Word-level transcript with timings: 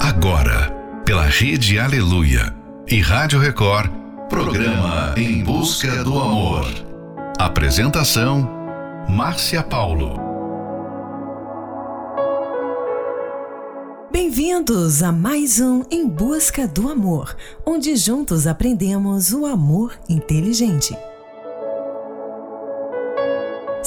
Agora, 0.00 0.70
pela 1.04 1.24
Rede 1.24 1.76
Aleluia 1.78 2.54
e 2.86 3.00
Rádio 3.00 3.40
Record, 3.40 3.90
programa 4.28 5.12
Em 5.16 5.42
Busca 5.42 6.04
do 6.04 6.16
Amor. 6.18 6.66
Apresentação: 7.36 8.48
Márcia 9.08 9.60
Paulo. 9.60 10.16
Bem-vindos 14.12 15.02
a 15.02 15.10
mais 15.10 15.58
um 15.58 15.82
Em 15.90 16.08
Busca 16.08 16.68
do 16.68 16.88
Amor, 16.88 17.36
onde 17.66 17.96
juntos 17.96 18.46
aprendemos 18.46 19.32
o 19.32 19.46
amor 19.46 19.98
inteligente. 20.08 20.96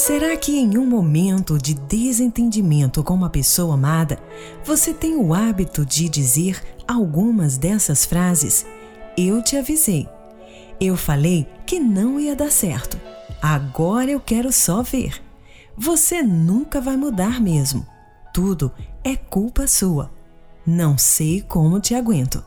Será 0.04 0.36
que 0.36 0.58
em 0.58 0.80
um 0.80 0.86
momento 0.88 1.60
de 1.60 1.76
desentendimento 1.76 3.04
com 3.04 3.14
uma 3.14 3.30
pessoa 3.30 3.76
amada, 3.76 4.18
você 4.66 4.96
tem 4.96 5.16
o 5.16 5.32
hábito 5.32 5.86
de 5.86 6.10
dizer 6.10 6.60
algumas 6.88 7.56
dessas 7.56 8.04
frases? 8.04 8.66
Eu 9.16 9.44
te 9.44 9.56
avisei. 9.56 10.10
Eu 10.80 10.98
falei 10.98 11.48
que 11.68 11.80
não 11.80 12.20
ia 12.20 12.36
dar 12.36 12.52
certo. 12.52 13.00
Agora 13.40 14.10
eu 14.10 14.20
quero 14.20 14.52
só 14.52 14.82
ver. 14.82 15.22
Você 15.78 16.24
nunca 16.24 16.82
vai 16.82 16.98
mudar 16.98 17.40
mesmo. 17.40 17.86
Tudo 18.34 18.72
é 19.04 19.16
culpa 19.16 19.68
sua. 19.68 20.12
Não 20.66 20.98
sei 20.98 21.42
como 21.44 21.80
te 21.80 21.94
aguento. 21.94 22.44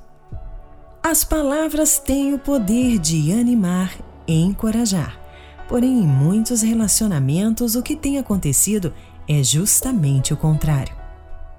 As 1.01 1.23
palavras 1.23 2.01
têm 2.01 2.35
o 2.35 2.39
poder 2.41 2.99
de 2.99 3.33
animar 3.33 3.97
e 4.27 4.43
encorajar 4.43 5.24
Porém, 5.69 6.01
em 6.01 6.07
muitos 6.07 6.63
relacionamentos, 6.63 7.75
o 7.75 7.83
que 7.83 7.97
tem 7.97 8.19
acontecido 8.19 8.93
é 9.29 9.43
justamente 9.43 10.33
o 10.33 10.37
contrário. 10.37 10.95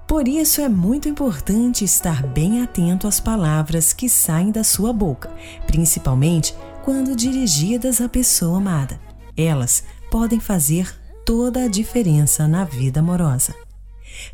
Por 0.06 0.28
isso 0.28 0.60
é 0.60 0.68
muito 0.68 1.08
importante 1.08 1.84
estar 1.84 2.24
bem 2.24 2.62
atento 2.62 3.08
às 3.08 3.18
palavras 3.18 3.92
que 3.92 4.08
saem 4.08 4.52
da 4.52 4.62
sua 4.62 4.92
boca, 4.92 5.30
principalmente 5.66 6.54
quando 6.84 7.16
dirigidas 7.16 8.00
à 8.00 8.08
pessoa 8.08 8.58
amada. 8.58 9.00
Elas 9.36 9.82
podem 10.08 10.38
fazer 10.38 10.94
toda 11.24 11.64
a 11.64 11.68
diferença 11.68 12.46
na 12.46 12.64
vida 12.64 13.00
amorosa. 13.00 13.65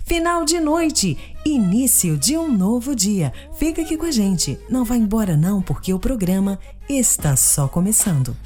Final 0.04 0.44
de 0.44 0.60
noite, 0.60 1.16
início 1.44 2.16
de 2.16 2.36
um 2.36 2.50
novo 2.50 2.94
dia. 2.94 3.32
Fica 3.54 3.82
aqui 3.82 3.96
com 3.96 4.06
a 4.06 4.10
gente. 4.10 4.58
Não 4.68 4.84
vá 4.84 4.96
embora 4.96 5.36
não, 5.36 5.62
porque 5.62 5.92
o 5.92 5.98
programa 5.98 6.58
está 6.88 7.36
só 7.36 7.68
começando. 7.68 8.36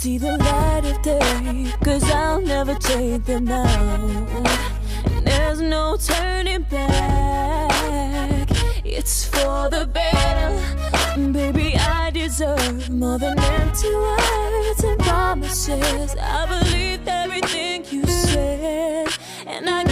See 0.00 0.16
the 0.16 0.38
light 0.38 0.86
of 0.86 1.02
day, 1.02 1.70
cause 1.84 2.02
I'll 2.10 2.40
never 2.40 2.74
take 2.76 3.22
them. 3.26 3.46
And 3.50 5.26
there's 5.26 5.60
no 5.60 5.98
turning 5.98 6.62
back, 6.70 8.39
it's 8.92 9.24
for 9.24 9.68
the 9.70 9.86
better. 9.86 11.32
Baby, 11.32 11.76
I 11.76 12.10
deserve 12.10 12.90
more 12.90 13.18
than 13.18 13.38
empty 13.38 13.94
words 13.94 14.84
and 14.84 15.00
promises. 15.00 16.16
I 16.20 16.46
believed 16.46 17.08
everything 17.08 17.84
you 17.90 18.06
said, 18.06 19.08
and 19.46 19.68
I 19.68 19.84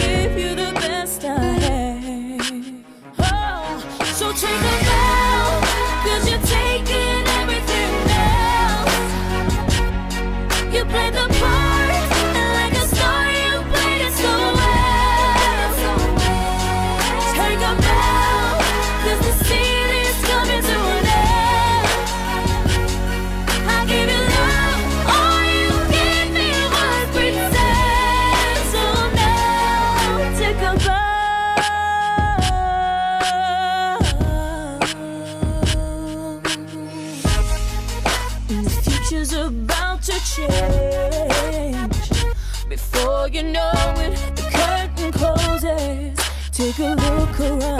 around, 47.41 47.78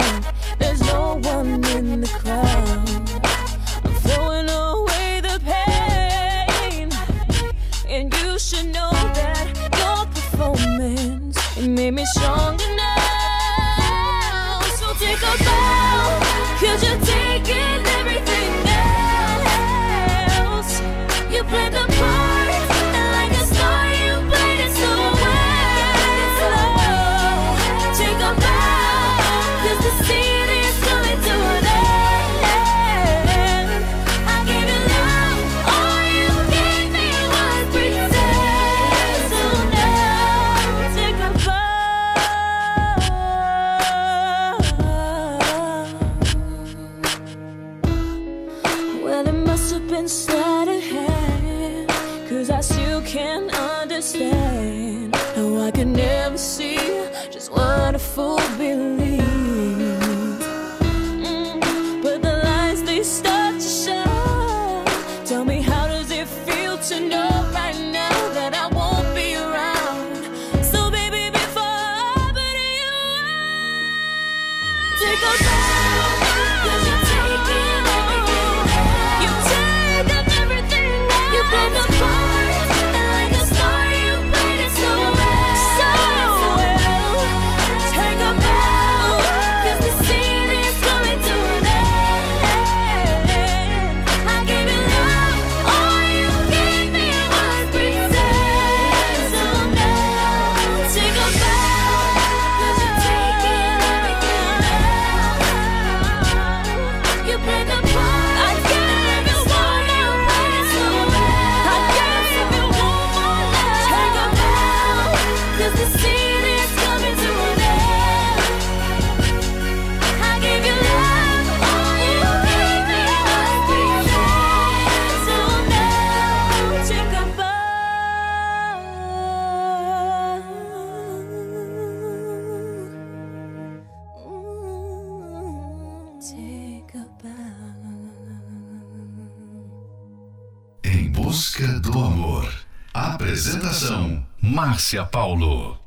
Produção 143.80 144.26
Márcia 144.42 145.06
Paulo. 145.06 145.78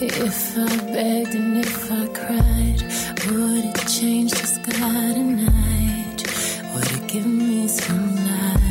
If 0.00 0.56
I 0.56 0.76
begged 0.92 1.34
and 1.34 1.58
if 1.58 1.90
I 1.90 2.06
cried, 2.06 2.82
would 3.26 3.64
it 3.64 3.88
change 3.88 4.30
the 4.30 4.46
sky 4.46 5.12
tonight? 5.14 6.22
Would 6.72 6.92
it 6.92 7.08
give 7.08 7.26
me 7.26 7.66
some 7.66 8.14
light? 8.14 8.61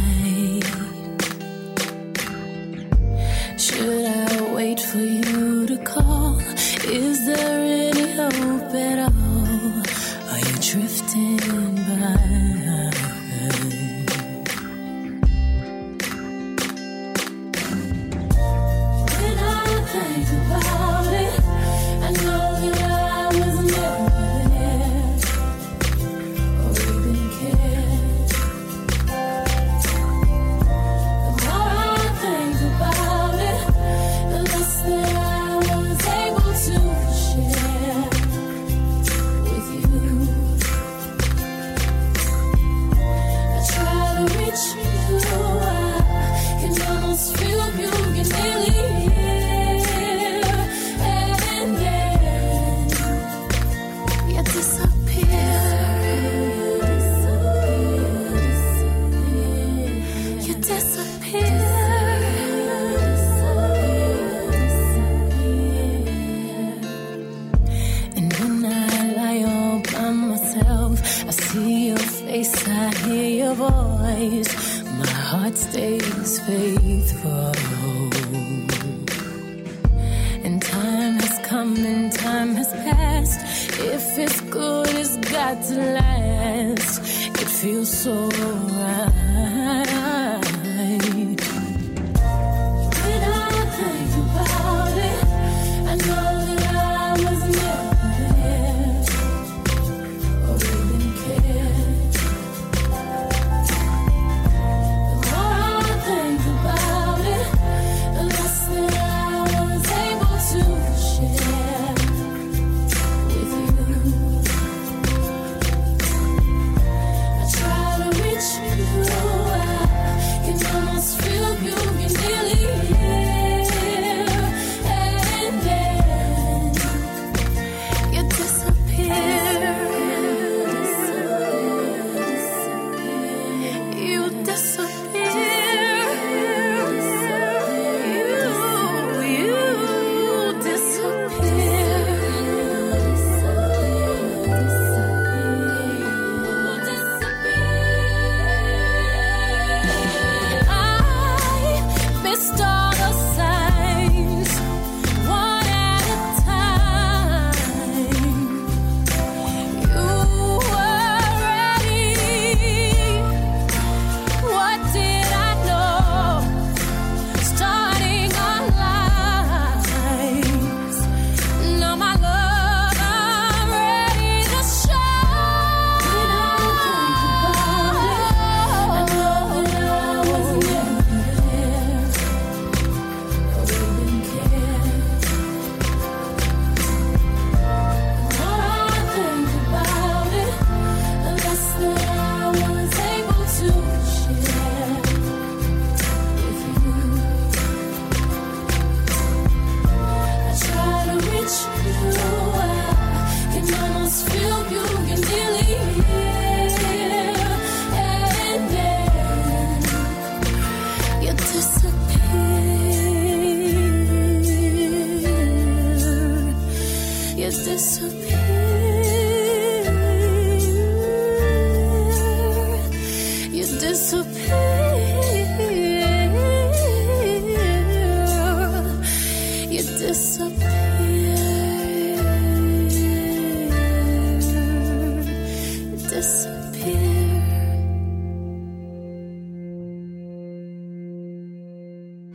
disappear. 236.11 237.39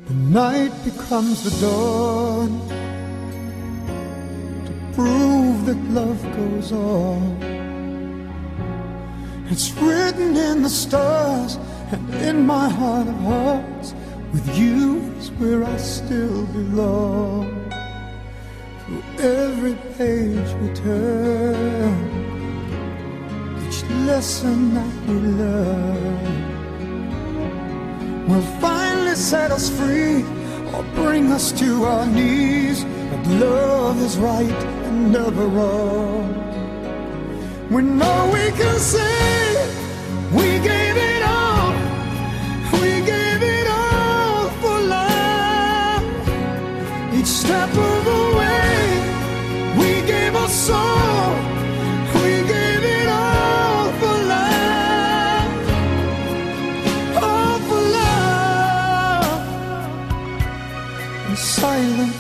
The 0.07 0.15
night 0.41 0.73
becomes 0.83 1.45
the 1.45 1.55
dawn 1.61 2.51
to 4.67 4.73
prove 4.95 5.67
that 5.67 5.81
love 5.91 6.23
goes 6.39 6.73
on. 6.73 7.21
It's 9.51 9.71
written 9.73 10.37
in 10.37 10.63
the 10.63 10.71
stars 10.71 11.59
and 11.93 12.15
in 12.15 12.47
my 12.47 12.71
heart 12.71 13.09
of 13.09 13.19
hearts. 13.33 13.95
With 14.33 14.59
you 14.59 15.03
is 15.19 15.31
where 15.33 15.65
I 15.65 15.77
still 15.77 16.47
belong. 16.47 17.45
Through 18.81 19.05
every 19.19 19.75
page 19.99 20.49
we 20.63 20.69
turn 20.73 22.36
lesson 23.91 24.75
that 24.75 24.95
we 25.07 25.15
learn 25.15 26.47
will 28.29 28.47
finally 28.61 29.15
set 29.15 29.51
us 29.51 29.69
free 29.71 30.25
or 30.75 30.83
bring 30.95 31.33
us 31.33 31.53
to 31.53 31.85
our 31.85 32.07
knees. 32.07 32.85
But 32.85 33.27
love 33.27 34.01
is 34.03 34.17
right 34.19 34.61
and 34.87 35.13
never 35.13 35.47
wrong. 35.47 36.35
We 37.71 37.83
know 37.83 38.31
we 38.33 38.51
can 38.57 38.79
say 38.79 39.57
we 40.33 40.59
gave 40.61 40.97
it. 40.97 41.16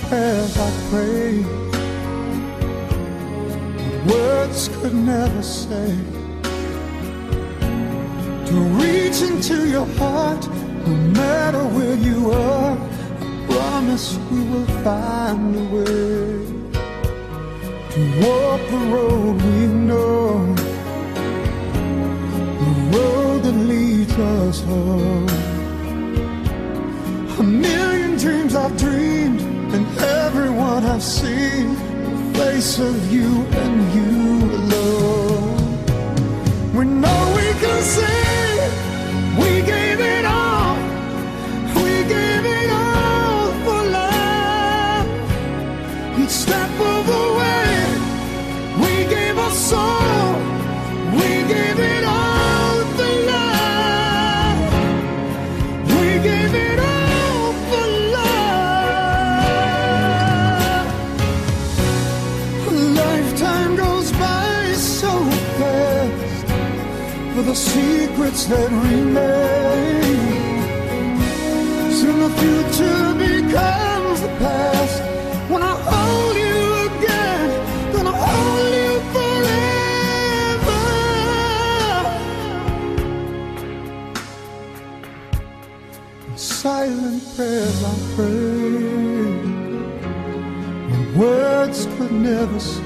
Prayers 0.08 0.56
I 0.56 0.70
pray. 0.90 1.44
Words 4.06 4.68
could 4.76 4.94
never 4.94 5.42
say 5.42 5.90
to 8.48 8.54
reach 8.80 9.20
into 9.22 9.68
your 9.68 9.86
heart, 9.98 10.42
no 10.86 10.94
matter 11.22 11.64
where 11.76 11.96
you 11.96 12.30
are. 12.30 12.78
I 13.20 13.46
promise 13.48 14.16
we 14.30 14.40
will 14.50 14.70
find 14.84 15.56
a 15.56 15.64
way 15.74 16.26
to 17.92 18.00
walk 18.22 18.60
the 18.74 18.82
road 18.94 19.34
we 19.42 19.60
know, 19.90 20.54
the 22.62 22.72
road 22.94 23.38
that 23.42 23.58
leads 23.72 24.12
us 24.12 24.60
home. 24.62 25.28
A 27.38 27.42
million 27.42 28.16
dreams 28.16 28.54
I've 28.54 28.76
dreamed, 28.78 29.25
I've 30.96 31.02
seen, 31.02 31.74
the 32.32 32.38
face 32.38 32.78
of 32.78 33.12
you 33.12 33.44
and 33.44 33.94
you 33.94 34.56
alone. 34.56 34.85
Secrets 68.36 68.46
that 68.46 68.70
remain. 68.70 69.24
Soon 71.90 72.18
the 72.20 72.30
future 72.30 73.14
becomes 73.14 74.20
the 74.20 74.28
past. 74.38 75.02
When 75.50 75.62
I 75.62 75.74
hold 75.90 76.36
you 76.36 76.84
again, 76.88 77.50
gonna 77.92 78.12
hold 78.12 78.68
you 78.74 79.00
forever. 79.14 80.80
Silent 86.36 87.22
prayers 87.34 87.84
I 87.84 87.94
pray, 88.14 89.32
when 90.90 91.02
words 91.18 91.86
could 91.96 92.12
never 92.12 92.60
say 92.60 92.82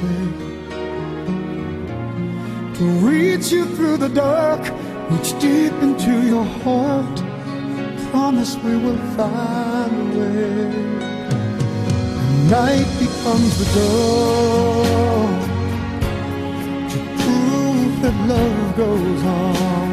to 2.74 2.84
reach 3.06 3.52
you 3.52 3.64
through 3.76 3.98
the 3.98 4.08
dark, 4.08 4.62
deep 5.40 5.72
into 5.82 6.26
your 6.26 6.44
heart. 6.44 7.16
Promise 8.10 8.56
we 8.56 8.76
will 8.76 9.02
find 9.16 9.92
a 10.00 10.18
way. 10.18 10.90
Night 12.50 12.88
becomes 12.98 13.52
the 13.60 13.66
dawn 13.76 15.40
to 16.90 16.98
prove 17.20 18.02
that 18.02 18.16
love 18.28 18.76
goes 18.76 19.22
on. 19.24 19.89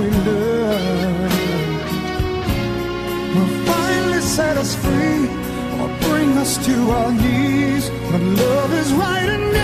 Learn 0.00 1.30
will 3.34 3.52
finally 3.66 4.20
set 4.20 4.56
us 4.56 4.74
free 4.76 5.28
or 5.80 5.88
bring 6.08 6.38
us 6.38 6.64
to 6.66 6.90
our 6.90 7.12
knees. 7.12 7.90
But 8.10 8.20
love 8.20 8.72
is 8.74 8.92
right 8.92 9.28
and 9.28 9.61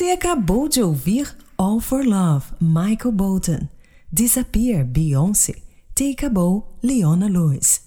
Você 0.00 0.12
acabou 0.12 0.66
de 0.66 0.82
ouvir 0.82 1.30
All 1.58 1.78
for 1.78 2.02
Love, 2.02 2.46
Michael 2.58 3.12
Bolton, 3.12 3.68
Disappear, 4.10 4.82
Beyoncé, 4.82 5.56
Take 5.94 6.24
a 6.24 6.30
Bow, 6.30 6.74
Leona 6.82 7.28
Lewis. 7.28 7.82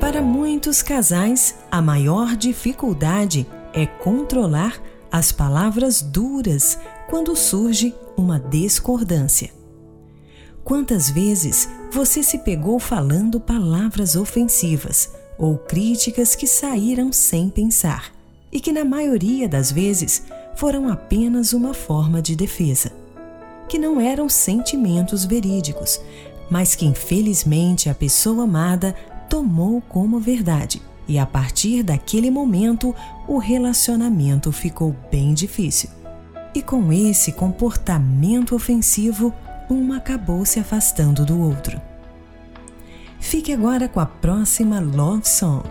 Para 0.00 0.20
muitos 0.20 0.82
casais, 0.82 1.54
a 1.70 1.80
maior 1.80 2.34
dificuldade 2.34 3.46
é 3.72 3.86
controlar 3.86 4.82
as 5.12 5.30
palavras 5.30 6.02
duras 6.02 6.76
quando 7.08 7.36
surge 7.36 7.94
uma 8.16 8.40
discordância. 8.40 9.52
Quantas 10.64 11.08
vezes 11.08 11.68
você 11.92 12.24
se 12.24 12.38
pegou 12.38 12.80
falando 12.80 13.38
palavras 13.38 14.16
ofensivas 14.16 15.22
ou 15.38 15.56
críticas 15.56 16.34
que 16.34 16.46
saíram 16.46 17.12
sem 17.12 17.48
pensar 17.48 18.12
e 18.52 18.60
que, 18.60 18.72
na 18.72 18.84
maioria 18.84 19.48
das 19.48 19.72
vezes, 19.72 20.22
foram 20.54 20.88
apenas 20.88 21.52
uma 21.52 21.74
forma 21.74 22.22
de 22.22 22.36
defesa? 22.36 22.92
Que 23.68 23.78
não 23.78 24.00
eram 24.00 24.28
sentimentos 24.28 25.24
verídicos, 25.24 26.00
mas 26.48 26.74
que 26.74 26.86
infelizmente 26.86 27.88
a 27.88 27.94
pessoa 27.94 28.44
amada 28.44 28.94
tomou 29.28 29.80
como 29.80 30.20
verdade. 30.20 30.80
E 31.08 31.18
a 31.18 31.26
partir 31.26 31.82
daquele 31.82 32.30
momento, 32.30 32.94
o 33.26 33.38
relacionamento 33.38 34.52
ficou 34.52 34.94
bem 35.10 35.34
difícil. 35.34 35.90
E 36.54 36.62
com 36.62 36.92
esse 36.92 37.32
comportamento 37.32 38.54
ofensivo, 38.54 39.34
um 39.68 39.92
acabou 39.92 40.46
se 40.46 40.60
afastando 40.60 41.24
do 41.24 41.40
outro. 41.40 41.80
Fique 43.24 43.54
agora 43.54 43.88
com 43.88 44.00
a 44.00 44.06
próxima 44.06 44.78
Love 44.80 45.26
Song, 45.26 45.62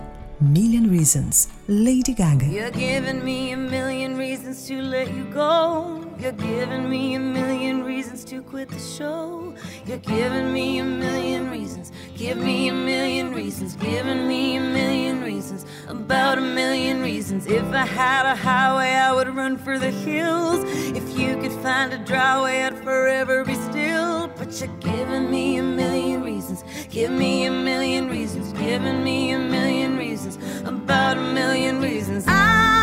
Million 0.41 0.89
Reasons, 0.89 1.47
Lady 1.69 2.13
Gaga. 2.13 2.45
You're 2.47 2.71
giving 2.71 3.23
me 3.23 3.53
a 3.53 3.57
million 3.57 4.17
reasons 4.17 4.67
to 4.67 4.81
let 4.81 5.07
you 5.13 5.25
go. 5.31 6.01
You're 6.19 6.31
giving 6.31 6.89
me 6.89 7.15
a 7.15 7.19
million 7.19 7.83
reasons 7.83 8.25
to 8.25 8.41
quit 8.41 8.69
the 8.69 8.79
show. 8.79 9.53
You're 9.85 9.99
giving 9.99 10.51
me 10.51 10.79
a 10.79 10.83
million 10.83 11.51
reasons. 11.51 11.91
Give 12.15 12.37
me 12.37 12.69
a 12.69 12.73
million 12.73 13.33
reasons. 13.33 13.75
Giving 13.75 14.27
me 14.27 14.57
a 14.57 14.61
million 14.61 15.21
reasons. 15.21 15.65
About 15.87 16.39
a 16.39 16.41
million 16.41 17.01
reasons. 17.01 17.45
If 17.45 17.65
I 17.71 17.85
had 17.85 18.25
a 18.25 18.35
highway, 18.35 18.93
I 18.93 19.13
would 19.13 19.33
run 19.35 19.57
for 19.57 19.77
the 19.77 19.91
hills. 19.91 20.63
If 20.95 21.17
you 21.17 21.37
could 21.37 21.53
find 21.63 21.93
a 21.93 21.97
dry 21.99 22.41
way, 22.41 22.63
I'd 22.63 22.77
forever 22.79 23.45
be 23.45 23.55
still. 23.55 24.29
But 24.37 24.59
you're 24.59 24.75
giving 24.79 25.29
me 25.29 25.57
a 25.57 25.63
million 25.63 26.23
reasons. 26.23 26.63
Give 26.93 27.09
me 27.09 27.45
a 27.45 27.51
million 27.51 28.07
reasons. 28.07 28.53
Giving 28.53 29.03
me 29.03 29.31
a 29.31 29.39
million 29.39 29.97
reasons. 29.97 30.37
About 30.63 31.17
a 31.17 31.33
million 31.33 31.81
reasons. 31.81 32.25
I 32.27 32.82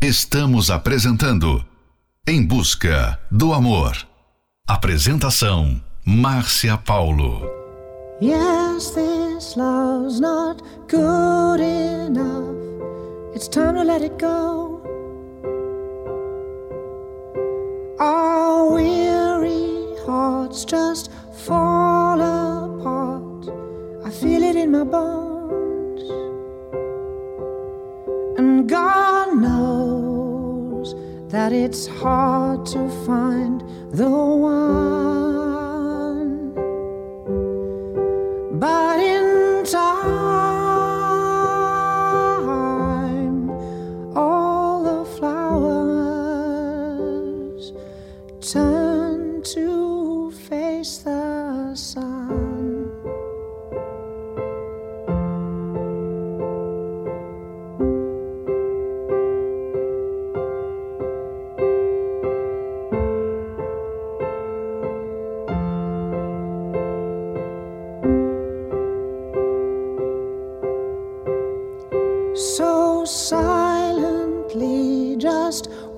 Estamos 0.00 0.70
apresentando 0.70 1.64
Em 2.28 2.46
Busca 2.46 3.18
do 3.30 3.54
Amor. 3.54 3.96
Apresentação 4.68 5.80
Márcia 6.04 6.76
Paulo. 6.76 7.50
Yes, 8.20 8.90
this 8.90 9.56
love's 9.56 10.20
not 10.20 10.62
good 10.88 11.60
enough. 11.60 12.54
It's 13.34 13.48
time 13.48 13.74
to 13.74 13.84
let 13.84 14.02
it 14.02 14.18
go. 14.20 14.75
Our 17.98 18.72
weary 18.74 19.96
hearts 20.04 20.66
just 20.66 21.10
fall 21.32 22.20
apart. 22.20 23.48
I 24.04 24.10
feel 24.10 24.42
it 24.42 24.54
in 24.54 24.70
my 24.72 24.84
bones. 24.84 26.02
And 28.38 28.68
God 28.68 29.38
knows 29.38 30.94
that 31.30 31.52
it's 31.52 31.86
hard 31.86 32.66
to 32.66 32.90
find 33.06 33.62
the 33.92 34.10
one. 34.10 34.66
But 38.60 39.00
in 39.00 39.64
time, 39.64 40.25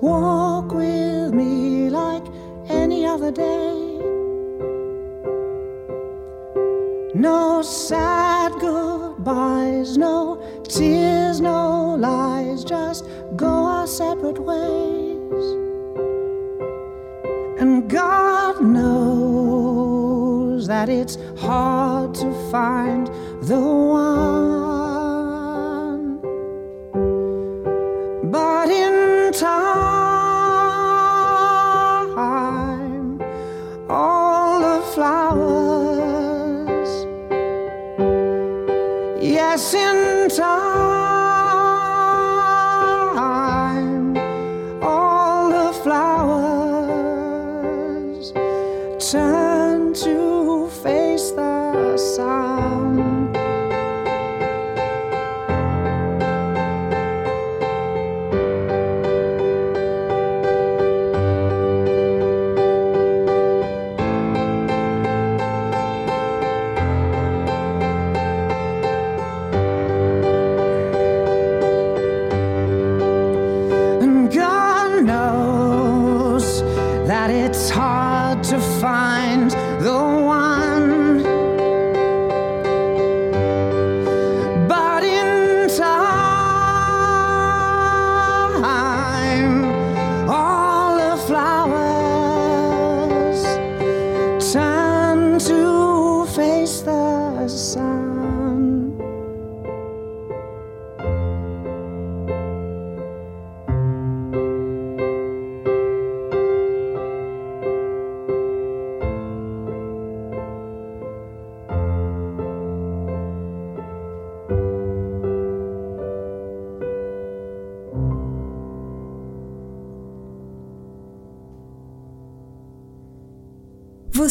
Walk 0.01 0.73
with 0.73 1.33
me 1.33 1.89
like 1.89 2.23
any 2.69 3.05
other 3.05 3.31
day. 3.31 3.99
No 7.13 7.61
sad 7.61 8.53
goodbyes, 8.61 9.97
no 9.97 10.41
tears, 10.63 11.41
no 11.41 11.95
lies, 11.95 12.63
just 12.63 13.03
go 13.35 13.47
our 13.47 13.87
separate 13.87 14.39
ways. 14.39 15.43
And 17.59 17.89
God 17.89 18.63
knows 18.63 20.65
that 20.67 20.87
it's 20.87 21.17
hard 21.37 22.15
to 22.15 22.31
find 22.49 23.07
the 23.41 23.59
one. 23.59 24.68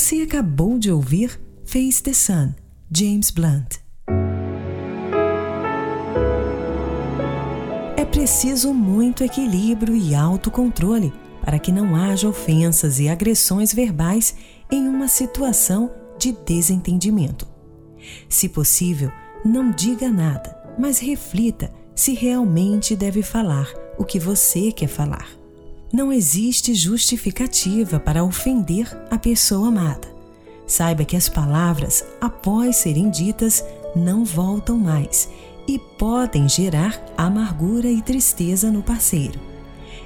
Você 0.08 0.22
acabou 0.22 0.78
de 0.78 0.90
ouvir 0.90 1.38
Face 1.66 2.02
the 2.02 2.14
Sun, 2.14 2.54
James 2.90 3.30
Blunt. 3.30 3.76
É 7.94 8.06
preciso 8.06 8.72
muito 8.72 9.22
equilíbrio 9.22 9.94
e 9.94 10.14
autocontrole 10.14 11.12
para 11.42 11.58
que 11.58 11.70
não 11.70 11.94
haja 11.94 12.26
ofensas 12.26 12.98
e 12.98 13.06
agressões 13.06 13.74
verbais 13.74 14.34
em 14.72 14.88
uma 14.88 15.08
situação 15.08 15.90
de 16.18 16.32
desentendimento. 16.32 17.46
Se 18.30 18.48
possível, 18.48 19.12
não 19.44 19.70
diga 19.70 20.08
nada, 20.08 20.56
mas 20.78 20.98
reflita 20.98 21.70
se 21.94 22.14
realmente 22.14 22.96
deve 22.96 23.22
falar 23.22 23.70
o 23.98 24.06
que 24.06 24.18
você 24.18 24.72
quer 24.72 24.88
falar. 24.88 25.37
Não 25.90 26.12
existe 26.12 26.74
justificativa 26.74 27.98
para 27.98 28.22
ofender 28.22 28.94
a 29.10 29.16
pessoa 29.16 29.68
amada. 29.68 30.06
Saiba 30.66 31.02
que 31.02 31.16
as 31.16 31.30
palavras, 31.30 32.04
após 32.20 32.76
serem 32.76 33.08
ditas, 33.08 33.64
não 33.96 34.22
voltam 34.22 34.76
mais 34.76 35.30
e 35.66 35.78
podem 35.98 36.46
gerar 36.46 37.02
amargura 37.16 37.88
e 37.88 38.02
tristeza 38.02 38.70
no 38.70 38.82
parceiro. 38.82 39.40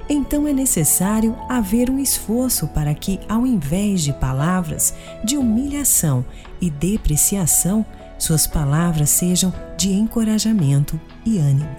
Então 0.07 0.47
é 0.47 0.53
necessário 0.53 1.35
haver 1.49 1.89
um 1.89 1.99
esforço 1.99 2.67
para 2.67 2.93
que, 2.93 3.19
ao 3.27 3.45
invés 3.45 4.03
de 4.03 4.13
palavras 4.13 4.93
de 5.23 5.37
humilhação 5.37 6.25
e 6.61 6.69
depreciação, 6.69 7.85
suas 8.17 8.47
palavras 8.47 9.09
sejam 9.09 9.53
de 9.77 9.91
encorajamento 9.91 10.99
e 11.25 11.39
ânimo. 11.39 11.75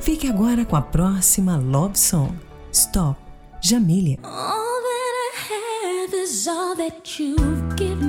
Fique 0.00 0.26
agora 0.26 0.66
com 0.66 0.76
a 0.76 0.82
próxima 0.82 1.56
Love 1.56 1.98
Song, 1.98 2.34
Stop, 2.74 3.16
Jamília. 3.62 4.18
All 4.24 4.80
that 4.88 5.14
I 5.22 5.30
have 5.48 6.12
is 6.12 6.48
all 6.48 6.74
that 6.74 7.20
you've 7.20 7.76
given 7.76 8.03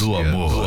do 0.00 0.16
amor. 0.16 0.59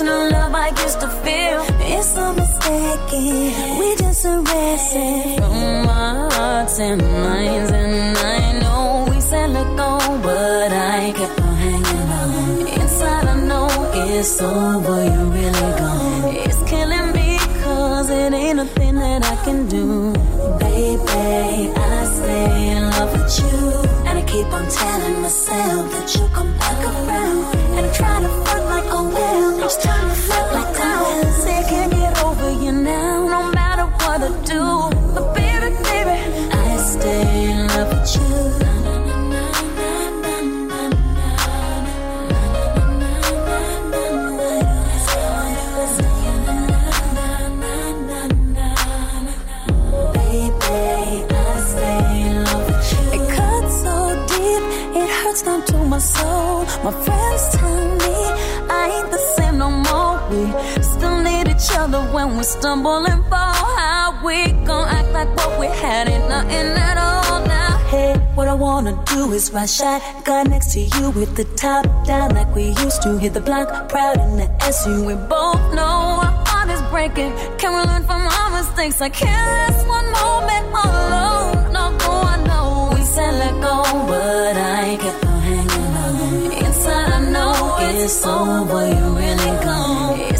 Unconditional 0.00 0.30
love 0.30 0.54
I 0.54 0.68
used 0.82 1.00
to 1.00 1.08
feel. 1.08 1.64
It's 1.80 2.14
so 2.14 2.32
mistaken, 2.32 3.78
we 3.78 3.96
just 3.96 4.24
arrested 4.24 5.36
from 5.38 5.88
our 5.88 6.32
hearts 6.32 6.78
and 6.80 7.02
minds, 7.02 7.70
and 7.70 8.16
I 8.18 8.58
know 8.60 9.06
we 9.10 9.20
said 9.20 9.50
let 9.50 9.66
go, 9.76 9.98
but 10.22 10.72
I 10.72 11.12
kept 11.12 11.40
on 11.40 11.54
hanging 11.56 12.10
on. 12.20 12.66
Inside, 12.80 13.26
I 13.28 13.40
know 13.40 13.68
it's 13.94 14.40
over, 14.40 15.04
you're 15.04 15.26
really 15.26 15.78
gone. 15.78 15.83
Stumble 62.44 63.06
and 63.06 63.24
fall. 63.30 63.54
How 63.54 64.20
we 64.24 64.52
gon' 64.66 64.88
act 64.88 65.10
like 65.12 65.34
what 65.36 65.58
we 65.58 65.66
had 65.66 66.08
ain't 66.08 66.28
nothing 66.28 66.68
at 66.90 66.98
all 66.98 67.40
now? 67.46 67.78
Hey, 67.88 68.14
what 68.34 68.48
I 68.48 68.54
wanna 68.54 69.02
do 69.06 69.32
is 69.32 69.50
ride 69.52 69.70
shotgun 69.70 70.50
next 70.50 70.72
to 70.74 70.80
you 70.80 71.10
with 71.10 71.34
the 71.36 71.44
top 71.56 71.84
down 72.06 72.34
like 72.34 72.54
we 72.54 72.66
used 72.84 73.02
to. 73.02 73.16
Hit 73.18 73.32
the 73.34 73.40
block 73.40 73.88
proud 73.88 74.18
in 74.18 74.36
the 74.36 74.48
SU. 74.62 75.04
We 75.06 75.14
both 75.14 75.62
know 75.74 76.20
our 76.24 76.34
heart 76.48 76.68
is 76.68 76.82
breaking. 76.92 77.32
Can 77.58 77.70
we 77.76 77.80
learn 77.90 78.04
from 78.04 78.22
our 78.38 78.50
mistakes? 78.50 79.00
I 79.00 79.08
can't 79.08 79.46
last 79.56 79.86
one 79.88 80.08
moment 80.20 80.66
alone. 80.84 81.72
No, 81.72 81.84
I 82.34 82.36
know 82.48 82.90
we 82.94 83.02
said 83.04 83.32
let 83.42 83.54
go, 83.62 83.76
but 84.10 84.56
I 84.56 84.84
ain't 84.90 85.00
kept 85.00 85.24
on 85.24 85.40
hanging 85.40 85.96
on. 86.04 86.52
Inside, 86.64 87.10
I 87.18 87.20
know 87.34 87.76
it's 87.80 88.26
over, 88.26 88.86
you 88.96 89.06
really 89.16 89.64
gone. 89.64 90.33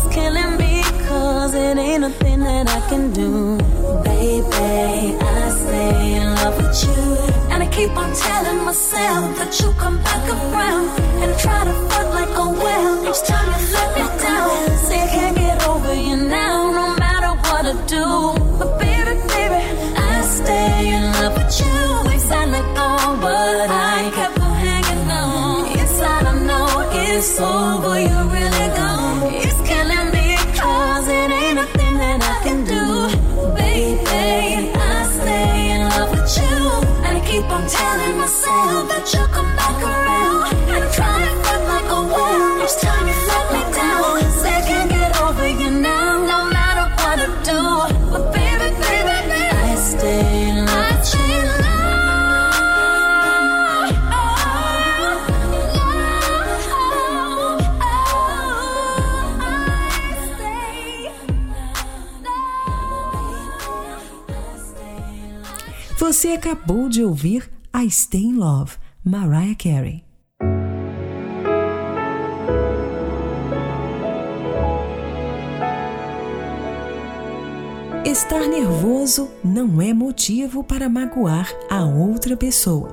It 1.79 1.81
ain't 1.81 2.01
nothing 2.03 2.41
that 2.41 2.69
I 2.69 2.81
can 2.89 3.11
do. 3.13 3.59
Baby, 4.05 5.17
I 5.21 5.51
stay 5.51 6.15
in 6.21 6.35
love 6.41 6.57
with 6.57 6.79
you. 6.85 7.03
And 7.51 7.63
I 7.63 7.69
keep 7.69 7.91
on 7.97 8.11
telling 8.15 8.65
myself 8.65 9.39
that 9.39 9.59
you'll 9.61 9.73
come 9.75 9.99
back 10.03 10.25
around. 10.29 10.87
And 11.23 11.39
try 11.39 11.65
to 11.65 11.75
fuck 11.91 12.09
like, 12.19 12.33
oh 12.43 12.53
well, 12.65 12.95
each 13.09 13.23
time 13.27 13.49
you 13.61 13.67
let 13.75 13.89
me 13.97 14.05
down. 14.23 14.79
Say 14.87 15.01
I 15.03 15.09
can't 15.15 15.37
get 15.37 15.67
over 15.67 15.95
you 15.95 16.17
now, 16.17 16.71
no 16.81 16.87
matter 16.97 17.33
what 17.47 17.63
I 17.67 17.75
do. 17.87 18.07
But 18.59 18.79
baby, 18.79 19.15
baby, 19.35 19.61
I 19.97 20.23
stay 20.39 20.89
in 20.95 21.03
love 21.19 21.35
with 21.39 21.55
you. 21.61 22.11
We 22.11 22.19
sound 22.19 22.53
like 22.53 22.71
oh, 22.77 23.19
but 23.21 23.71
I 23.71 24.11
kept 24.15 24.39
on 24.41 24.55
hanging 24.67 25.11
on. 25.11 25.79
Inside 25.79 26.25
I 26.27 26.35
know 26.49 26.69
it's 26.93 27.41
over, 27.41 27.99
you're 28.01 28.29
really 28.37 28.69
gone. 28.79 29.35
It's 29.47 29.64
acabou 66.35 66.89
de 66.89 67.03
ouvir 67.03 67.49
I 67.75 67.89
Stay 67.91 68.23
in 68.23 68.35
Love, 68.35 68.73
Mariah 69.05 69.55
Carey. 69.55 70.05
Estar 78.05 78.47
nervoso 78.49 79.31
não 79.43 79.81
é 79.81 79.95
motivo 79.95 80.63
para 80.63 80.89
magoar 80.89 81.51
a 81.71 81.85
outra 81.85 82.37
pessoa. 82.37 82.91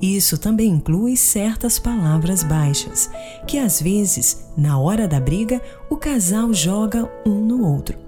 Isso 0.00 0.38
também 0.38 0.70
inclui 0.70 1.16
certas 1.16 1.78
palavras 1.78 2.42
baixas, 2.42 3.10
que 3.46 3.58
às 3.58 3.80
vezes, 3.80 4.50
na 4.56 4.78
hora 4.78 5.06
da 5.06 5.20
briga, 5.20 5.60
o 5.90 5.96
casal 5.96 6.52
joga 6.54 7.10
um 7.26 7.44
no 7.44 7.62
outro. 7.64 7.98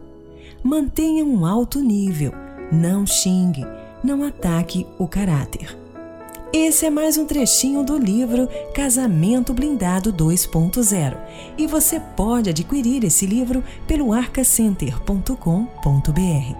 Mantenha 0.64 1.24
um 1.24 1.44
alto 1.44 1.80
nível, 1.80 2.32
não 2.72 3.06
xingue, 3.06 3.66
não 4.02 4.24
ataque 4.24 4.86
o 4.98 5.06
caráter. 5.06 5.78
Esse 6.52 6.84
é 6.84 6.90
mais 6.90 7.16
um 7.16 7.24
trechinho 7.24 7.82
do 7.82 7.96
livro 7.96 8.46
Casamento 8.74 9.54
Blindado 9.54 10.12
2.0 10.12 11.16
e 11.56 11.66
você 11.66 11.98
pode 11.98 12.50
adquirir 12.50 13.04
esse 13.04 13.24
livro 13.24 13.64
pelo 13.86 14.12
arcacenter.com.br. 14.12 16.56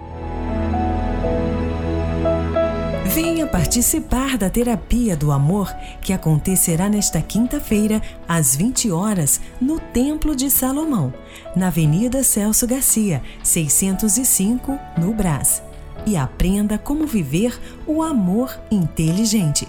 Venha 3.13 3.45
participar 3.45 4.35
da 4.35 4.49
Terapia 4.49 5.15
do 5.15 5.31
Amor 5.31 5.71
que 6.01 6.11
acontecerá 6.11 6.89
nesta 6.89 7.21
quinta-feira, 7.21 8.01
às 8.27 8.55
20 8.55 8.89
horas, 8.89 9.39
no 9.61 9.79
Templo 9.79 10.35
de 10.35 10.49
Salomão, 10.49 11.13
na 11.55 11.67
Avenida 11.67 12.23
Celso 12.23 12.65
Garcia, 12.65 13.21
605, 13.43 14.79
no 14.97 15.13
Brás 15.13 15.61
e 16.05 16.15
aprenda 16.17 16.77
como 16.77 17.07
viver 17.07 17.59
o 17.85 18.01
amor 18.01 18.59
inteligente. 18.69 19.67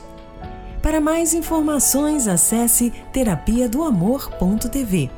Para 0.83 1.01
mais 1.01 1.33
informações, 1.33 2.29
acesse 2.29 2.93
terapia 3.13 3.69
do 3.69 3.83
amor.tv. 3.83 5.11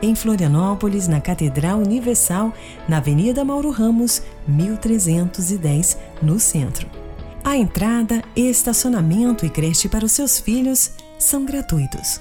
Em 0.00 0.14
Florianópolis, 0.14 1.08
na 1.08 1.20
Catedral 1.20 1.78
Universal, 1.78 2.52
na 2.88 2.98
Avenida 2.98 3.44
Mauro 3.44 3.70
Ramos, 3.70 4.22
1310, 4.46 5.98
no 6.22 6.38
centro. 6.38 6.88
A 7.42 7.56
entrada, 7.56 8.22
estacionamento 8.36 9.44
e 9.44 9.50
creche 9.50 9.88
para 9.88 10.04
os 10.04 10.12
seus 10.12 10.38
filhos 10.38 10.92
são 11.18 11.44
gratuitos. 11.44 12.20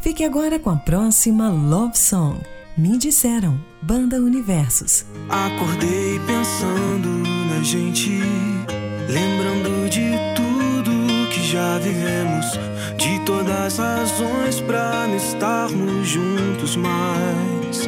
Fique 0.00 0.24
agora 0.24 0.58
com 0.58 0.70
a 0.70 0.76
próxima 0.76 1.50
Love 1.50 1.98
Song 1.98 2.38
me 2.76 2.98
disseram, 2.98 3.60
Banda 3.86 4.16
Universos. 4.16 5.04
Acordei 5.28 6.18
pensando 6.26 7.06
na 7.50 7.62
gente, 7.62 8.18
lembrando 9.10 9.90
de 9.90 10.10
tudo 10.34 11.28
que 11.28 11.46
já 11.46 11.78
vivemos, 11.78 12.46
de 12.96 13.20
todas 13.26 13.78
as 13.78 14.18
razões 14.18 14.60
para 14.62 15.06
não 15.06 15.16
estarmos 15.16 16.08
juntos 16.08 16.76
mais. 16.76 17.86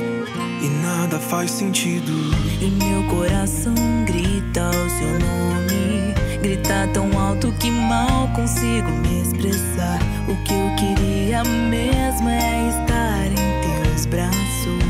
E 0.62 0.68
nada 0.82 1.18
faz 1.18 1.50
sentido. 1.50 2.12
E 2.60 2.66
meu 2.66 3.02
coração 3.04 3.74
grita 4.04 4.68
o 4.68 4.90
seu 4.90 5.18
nome. 5.18 6.12
Grita 6.42 6.90
tão 6.92 7.18
alto 7.18 7.50
que 7.52 7.70
mal 7.70 8.28
consigo 8.34 8.90
me 8.90 9.22
expressar. 9.22 9.98
O 10.28 10.36
que 10.44 10.52
eu 10.52 10.76
queria 10.76 11.42
mesmo 11.42 12.28
é 12.28 12.68
estar 12.68 13.26
em 13.28 13.82
teus 13.82 14.04
braços. 14.04 14.85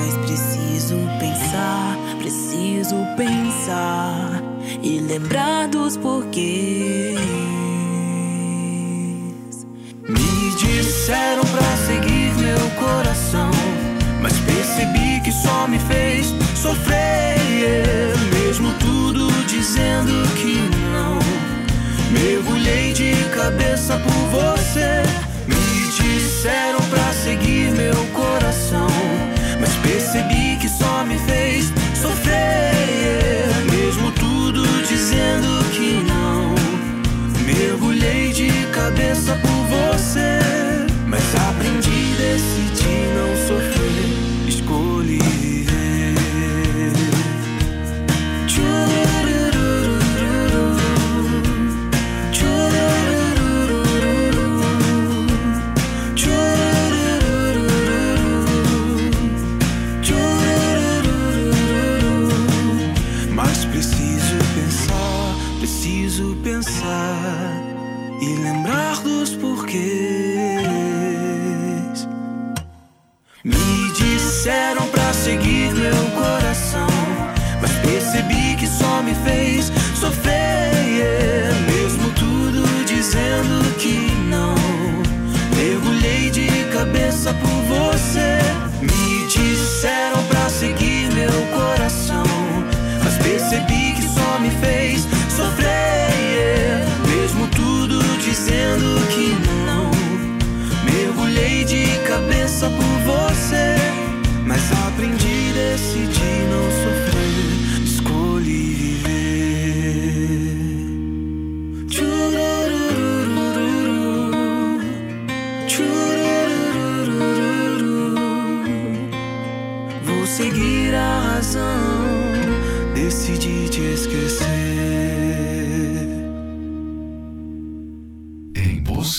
Mas 0.00 0.16
preciso 0.16 0.96
pensar, 1.18 1.98
preciso 2.18 2.96
pensar 3.18 4.42
e 4.82 4.98
lembrar 4.98 5.68
dos 5.68 5.94
porquês. 5.98 7.20
Me 10.08 10.56
disseram 10.56 11.42
pra 11.42 11.76
seguir 11.86 12.32
meu 12.38 12.70
coração, 12.80 13.50
mas 14.22 14.32
percebi 14.38 15.20
que 15.22 15.30
só 15.30 15.68
me 15.68 15.78
fez 15.80 16.34
sofrer. 16.56 17.36
Mesmo 18.32 18.72
tudo 18.78 19.30
dizendo 19.46 20.12
que 20.36 20.62
não, 20.94 21.18
mergulhei 22.10 22.94
de 22.94 23.12
cabeça 23.34 23.98
por 23.98 24.40
você. 24.40 25.02
Me 25.46 25.90
disseram 25.92 26.80
pra 26.88 27.12
seguir 27.12 27.70
meu 27.72 27.94
coração 28.14 29.19
só 30.78 31.04
me 31.04 31.18
fez 31.18 31.72
sofrer. 32.00 33.48
Mesmo 33.70 34.10
tudo 34.12 34.62
dizendo 34.88 35.69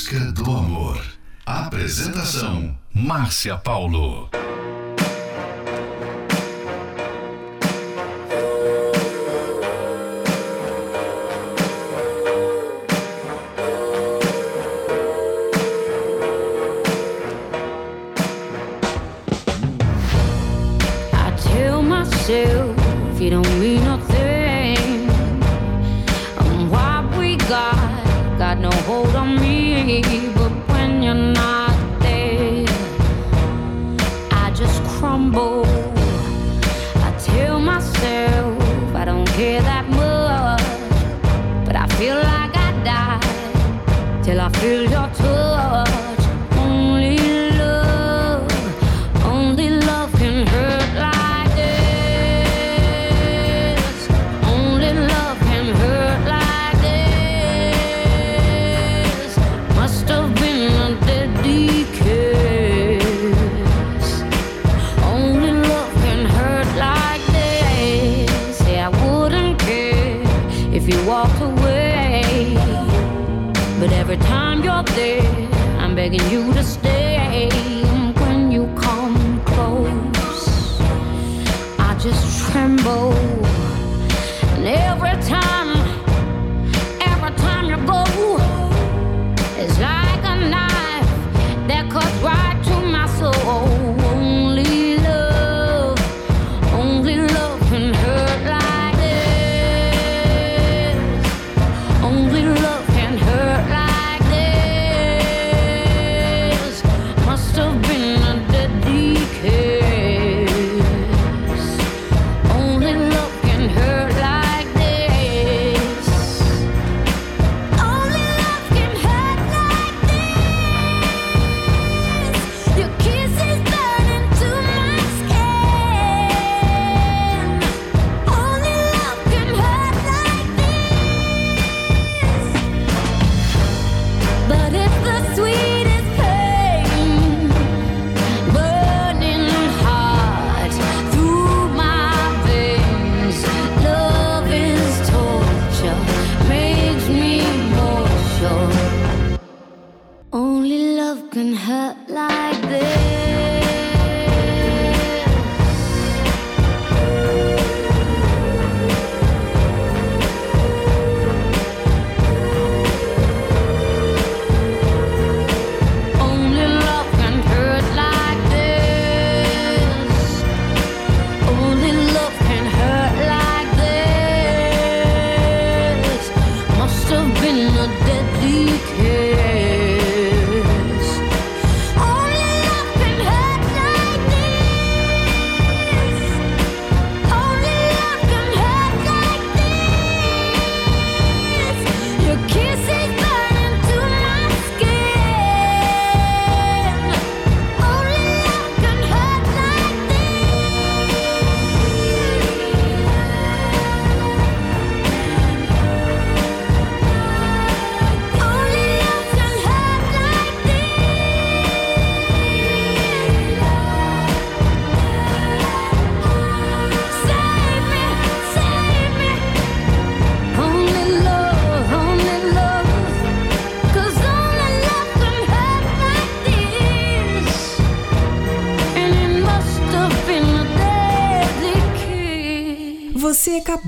busca 0.01 0.31
do 0.31 0.49
amor. 0.49 0.99
Apresentação: 1.45 2.75
Márcia 2.93 3.55
Paulo. 3.57 4.29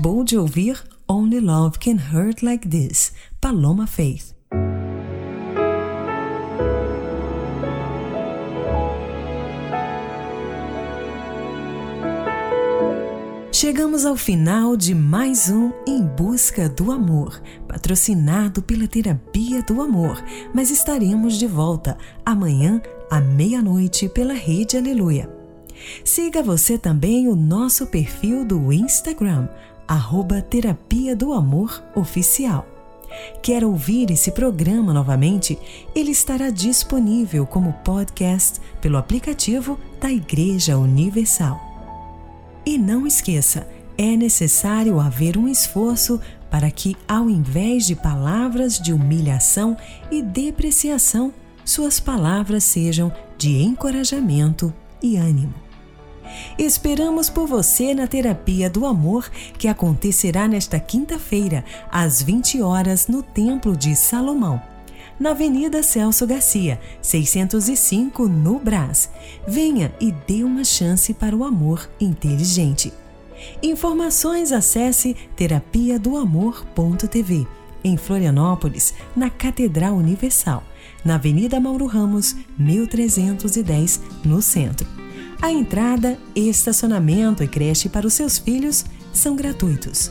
Acabou 0.04 0.22
de 0.22 0.36
ouvir 0.36 0.84
Only 1.08 1.40
Love 1.40 1.78
Can 1.78 1.96
Hurt 2.12 2.42
Like 2.42 2.68
This, 2.68 3.10
Paloma 3.40 3.86
Faith. 3.86 4.34
Chegamos 13.50 14.04
ao 14.04 14.14
final 14.14 14.76
de 14.76 14.94
mais 14.94 15.48
um 15.48 15.72
Em 15.86 16.02
Busca 16.02 16.68
do 16.68 16.92
Amor, 16.92 17.40
patrocinado 17.66 18.60
pela 18.60 18.86
Terapia 18.86 19.62
do 19.62 19.80
Amor, 19.80 20.22
mas 20.52 20.70
estaremos 20.70 21.38
de 21.38 21.46
volta 21.46 21.96
amanhã 22.26 22.82
à 23.10 23.22
meia-noite 23.22 24.10
pela 24.10 24.34
Rede 24.34 24.76
Aleluia. 24.76 25.30
Siga 26.04 26.42
você 26.42 26.78
também 26.78 27.26
o 27.26 27.34
nosso 27.34 27.86
perfil 27.86 28.44
do 28.44 28.72
Instagram, 28.72 29.48
arroba 29.86 30.40
Terapia 30.42 31.14
do 31.14 31.32
Amor 31.32 31.82
Oficial. 31.94 32.66
Quer 33.42 33.64
ouvir 33.64 34.10
esse 34.10 34.30
programa 34.32 34.92
novamente? 34.92 35.58
Ele 35.94 36.10
estará 36.10 36.50
disponível 36.50 37.46
como 37.46 37.72
podcast 37.84 38.60
pelo 38.80 38.96
aplicativo 38.96 39.78
da 40.00 40.10
Igreja 40.10 40.76
Universal. 40.76 41.60
E 42.66 42.78
não 42.78 43.06
esqueça, 43.06 43.68
é 43.96 44.16
necessário 44.16 44.98
haver 44.98 45.36
um 45.36 45.46
esforço 45.46 46.20
para 46.50 46.70
que, 46.70 46.96
ao 47.06 47.28
invés 47.28 47.86
de 47.86 47.94
palavras 47.94 48.78
de 48.78 48.92
humilhação 48.92 49.76
e 50.10 50.22
depreciação, 50.22 51.32
suas 51.64 51.98
palavras 51.98 52.64
sejam 52.64 53.12
de 53.36 53.62
encorajamento 53.62 54.72
e 55.02 55.16
ânimo. 55.16 55.63
Esperamos 56.58 57.28
por 57.28 57.46
você 57.46 57.94
na 57.94 58.06
Terapia 58.06 58.70
do 58.70 58.86
Amor, 58.86 59.30
que 59.58 59.68
acontecerá 59.68 60.46
nesta 60.48 60.78
quinta-feira, 60.78 61.64
às 61.90 62.22
20 62.22 62.62
horas, 62.62 63.08
no 63.08 63.22
Templo 63.22 63.76
de 63.76 63.94
Salomão 63.96 64.60
na 65.18 65.30
Avenida 65.30 65.82
Celso 65.82 66.26
Garcia, 66.26 66.80
605, 67.00 68.28
no 68.28 68.58
Brás. 68.58 69.08
Venha 69.46 69.92
e 70.00 70.12
dê 70.12 70.42
uma 70.42 70.64
chance 70.64 71.14
para 71.14 71.36
o 71.36 71.44
amor 71.44 71.88
inteligente. 72.00 72.92
Informações 73.62 74.52
acesse 74.52 75.14
terapia 75.36 75.98
do 75.98 76.16
amor.tv. 76.16 77.46
Em 77.82 77.96
Florianópolis, 77.96 78.94
na 79.14 79.28
Catedral 79.28 79.94
Universal, 79.94 80.64
na 81.04 81.16
Avenida 81.16 81.60
Mauro 81.60 81.86
Ramos, 81.86 82.34
1310, 82.58 84.00
no 84.24 84.40
centro. 84.40 85.03
A 85.44 85.52
entrada, 85.52 86.16
estacionamento 86.34 87.44
e 87.44 87.46
creche 87.46 87.86
para 87.86 88.06
os 88.06 88.14
seus 88.14 88.38
filhos 88.38 88.82
são 89.12 89.36
gratuitos. 89.36 90.10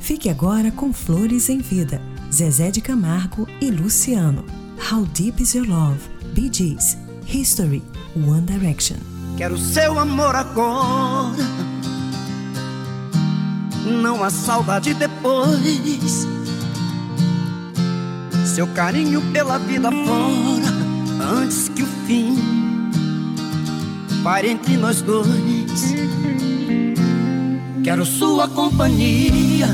Fique 0.00 0.30
agora 0.30 0.70
com 0.70 0.94
Flores 0.94 1.50
em 1.50 1.58
Vida 1.58 2.00
Zezé 2.32 2.70
de 2.70 2.80
Camargo 2.80 3.46
e 3.60 3.70
Luciano. 3.70 4.42
How 4.90 5.04
Deep 5.04 5.42
Is 5.42 5.54
Your 5.54 5.68
Love? 5.68 6.00
Bee 6.32 6.50
Gees. 6.50 6.96
History. 7.30 7.82
One 8.16 8.46
Direction. 8.46 8.96
Quero 9.36 9.58
seu 9.58 9.98
amor 9.98 10.34
agora. 10.34 11.36
Não 13.84 14.24
há 14.24 14.30
saudade 14.30 14.94
depois. 14.94 16.26
Seu 18.46 18.66
carinho 18.68 19.20
pela 19.34 19.58
vida 19.58 19.90
fora. 19.90 21.30
Antes 21.42 21.68
que 21.68 21.82
o 21.82 21.86
fim 22.06 22.71
pare 24.22 24.50
entre 24.50 24.76
nós 24.76 25.02
dois. 25.02 25.94
Quero 27.82 28.06
sua 28.06 28.46
companhia 28.48 29.66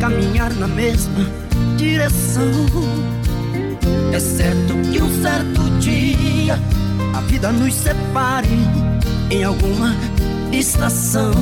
caminhar 0.00 0.52
na 0.54 0.66
mesma 0.66 1.28
direção. 1.76 2.50
É 4.12 4.18
certo 4.18 4.74
que 4.90 5.02
um 5.02 5.22
certo 5.22 5.60
dia 5.80 6.58
a 7.14 7.20
vida 7.20 7.52
nos 7.52 7.74
separe 7.74 8.48
em 9.30 9.44
alguma 9.44 9.94
estação. 10.52 11.32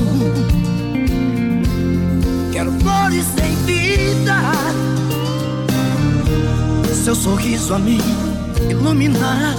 Quero 2.51 2.71
flores 2.81 3.27
em 3.41 3.55
vida, 3.65 4.35
seu 6.93 7.15
sorriso 7.15 7.73
a 7.73 7.79
mim 7.79 7.99
iluminar. 8.69 9.55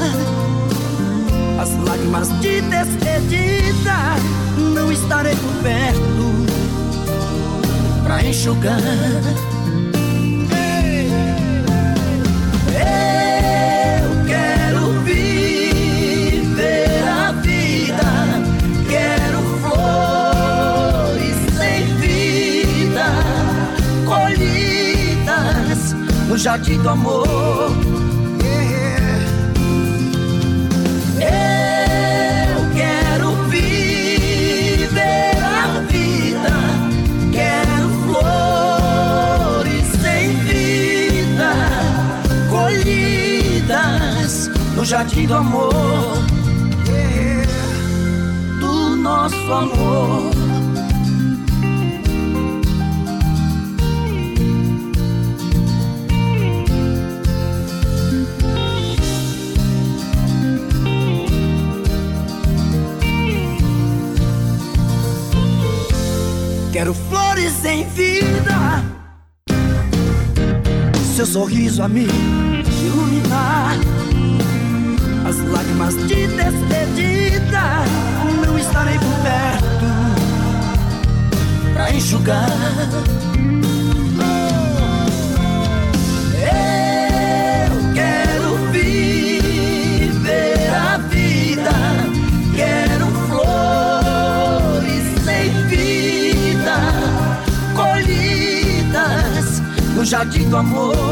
As 1.65 1.73
lágrimas 1.79 2.29
de 2.43 2.61
despedida 2.61 4.17
não 4.75 4.93
estarei 4.93 5.35
por 5.35 5.63
perto 5.63 6.45
pra 8.05 8.23
enxugar. 8.23 8.79
Eu 12.69 14.25
quero 14.27 14.93
viver 15.05 17.03
a 17.09 17.33
vida, 17.33 18.43
quero 18.91 19.41
flores 19.63 21.39
sem 21.57 21.87
vida, 21.97 23.07
colhidas 24.05 25.95
no 26.29 26.37
jardim 26.37 26.77
do 26.83 26.91
amor. 26.91 27.94
Jardim 44.85 45.27
do 45.27 45.35
amor, 45.35 45.73
do 48.61 48.97
nosso 48.97 49.53
amor. 49.53 50.31
Quero 66.73 66.93
flores 66.93 67.65
em 67.65 67.87
vida, 67.89 68.85
seu 71.17 71.25
sorriso 71.25 71.83
a 71.83 71.89
me 71.89 72.07
iluminar 72.83 73.94
as 75.35 75.41
lágrimas 75.51 75.97
de 76.07 76.29
despedida. 76.29 77.83
Não 78.47 78.57
estarei 78.59 78.99
por 78.99 79.15
perto 79.23 79.87
pra 81.73 81.91
enxugar. 81.93 82.49
Eu 86.37 87.93
quero 87.95 88.57
viver 88.71 90.71
a 90.71 90.99
vida, 90.99 91.73
quero 92.55 93.07
flores 93.29 95.05
sem 95.25 95.51
vida, 95.67 96.77
colhidas 97.75 99.63
no 99.95 100.05
jardim 100.05 100.49
do 100.49 100.57
amor 100.57 101.04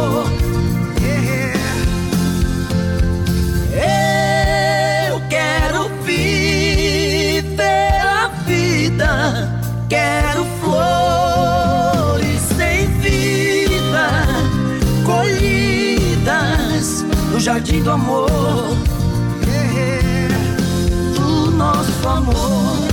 no 17.63 17.67
jardim 17.67 17.83
do 17.83 17.91
amor, 17.91 18.29
do 21.15 21.51
nosso 21.53 22.09
amor. 22.09 22.92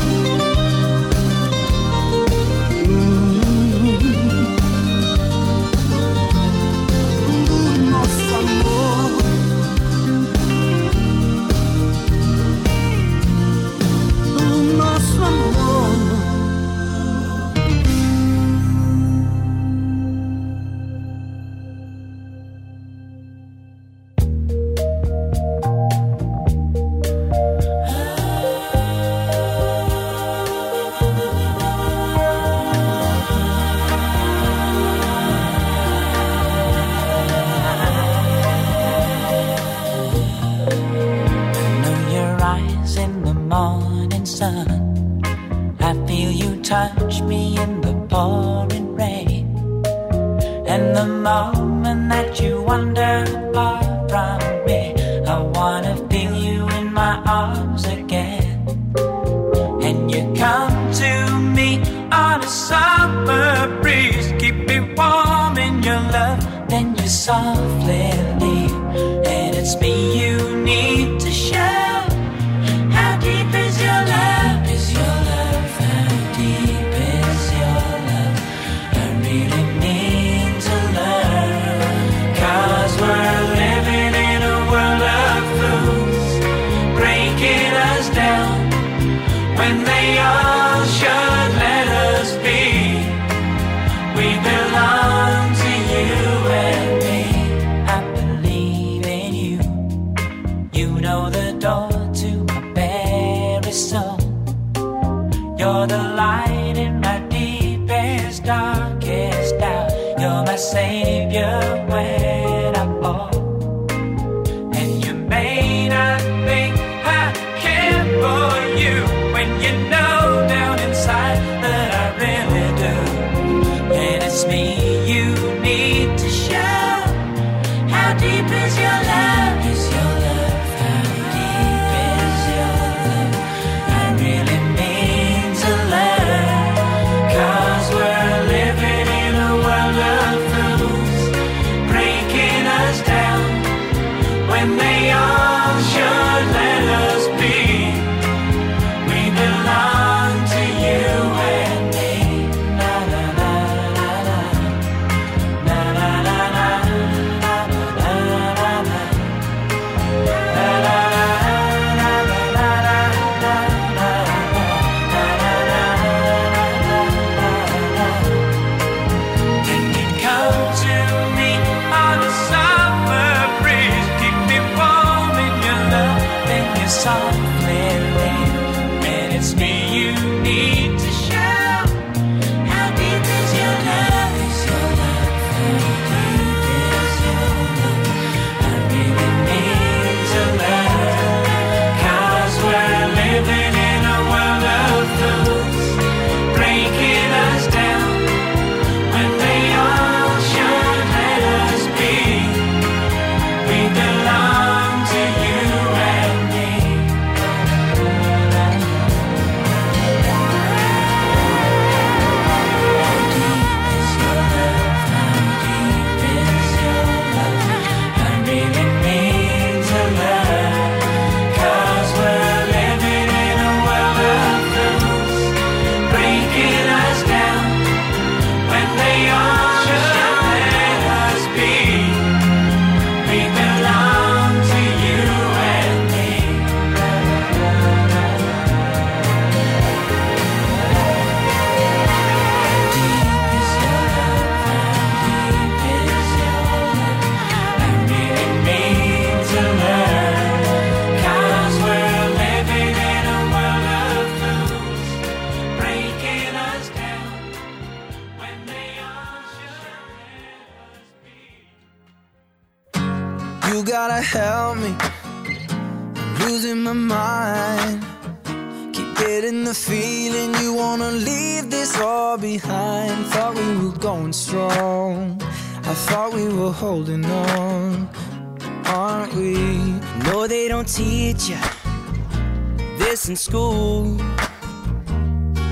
In 283.29 283.35
school. 283.35 284.05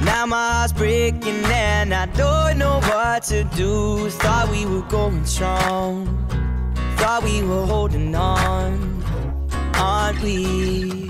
Now 0.05 0.25
my 0.27 0.51
heart's 0.51 0.73
breaking 0.73 1.43
and 1.45 1.93
I 1.93 2.05
don't 2.05 2.59
know 2.59 2.79
what 2.81 3.23
to 3.23 3.43
do. 3.55 4.09
Thought 4.09 4.49
we 4.51 4.65
were 4.65 4.83
going 4.83 5.25
strong, 5.25 6.05
thought 6.97 7.23
we 7.23 7.41
were 7.43 7.65
holding 7.65 8.13
on, 8.15 9.03
aren't 9.75 10.21
we? 10.21 11.06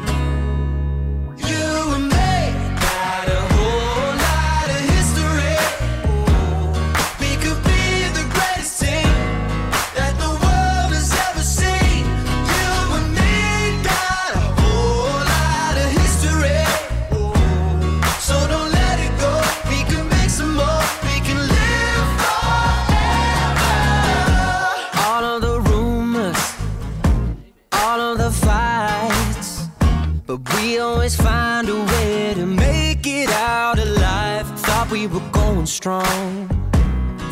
we 30.78 30.82
always 30.82 31.16
find 31.16 31.68
a 31.70 31.76
way 31.76 32.34
to 32.36 32.46
make 32.46 33.08
it 33.08 33.30
out 33.32 33.80
alive. 33.80 34.48
Thought 34.60 34.92
we 34.92 35.08
were 35.08 35.28
going 35.32 35.66
strong, 35.66 36.48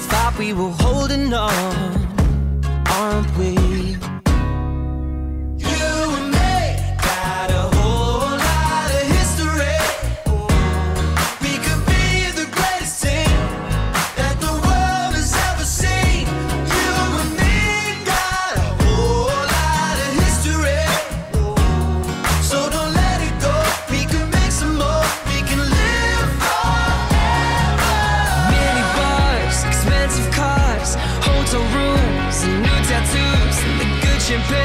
thought 0.10 0.36
we 0.39 0.52
were 0.54 0.74
holding 0.80 1.32
on, 1.32 1.54
aren't 2.88 3.38
we? 3.38 4.14
and 34.36 34.44
pay 34.44 34.64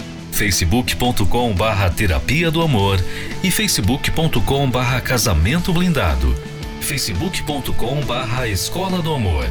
facebook.com 0.31 1.53
barra 1.53 1.89
Terapia 1.89 2.49
do 2.49 2.61
Amor 2.61 3.03
e 3.43 3.51
facebook.com 3.51 4.69
barra 4.69 5.01
Casamento 5.01 5.73
Blindado, 5.73 6.35
facebook.com 6.79 8.01
barra 8.01 8.47
Escola 8.47 9.01
do 9.01 9.13
Amor, 9.13 9.45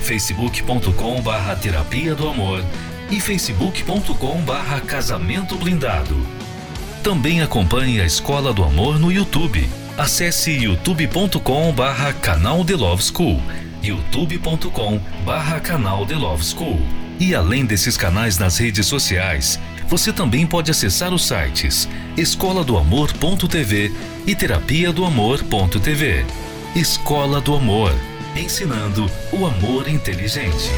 facebook.com 0.00 1.20
barra 1.22 1.54
Terapia 1.56 2.14
do 2.14 2.28
Amor 2.28 2.64
e 3.10 3.20
facebook.com 3.20 4.40
barra 4.42 4.80
Casamento 4.80 5.56
Blindado. 5.56 6.16
Também 7.02 7.42
acompanhe 7.42 8.00
a 8.00 8.06
Escola 8.06 8.52
do 8.52 8.64
Amor 8.64 8.98
no 8.98 9.12
YouTube. 9.12 9.68
Acesse 9.98 10.50
youtube.com 10.52 11.72
barra 11.72 12.12
canal 12.14 12.64
The 12.64 12.74
Love 12.74 13.02
School, 13.02 13.42
youtube.com 13.82 14.98
barra 15.24 15.60
canal 15.60 16.06
The 16.06 16.14
Love 16.14 16.44
School. 16.44 16.80
E 17.20 17.34
além 17.34 17.66
desses 17.66 17.96
canais 17.96 18.38
nas 18.38 18.56
redes 18.56 18.86
sociais, 18.86 19.60
você 19.92 20.10
também 20.10 20.46
pode 20.46 20.70
acessar 20.70 21.12
os 21.12 21.26
sites 21.26 21.86
escola 22.16 22.64
do 22.64 22.78
amor.tv 22.78 23.92
e 24.26 24.34
terapia 24.34 24.90
do 24.90 25.04
amor.tv. 25.04 26.24
Escola 26.74 27.42
do 27.42 27.54
Amor, 27.54 27.92
ensinando 28.34 29.04
o 29.30 29.44
amor 29.44 29.86
inteligente. 29.86 30.70